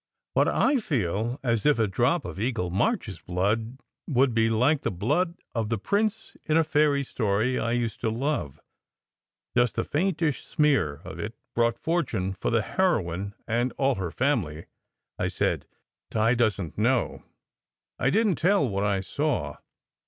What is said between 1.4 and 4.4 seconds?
as if a drop of Eagle March s blood would